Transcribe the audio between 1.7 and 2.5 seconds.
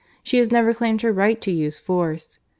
force.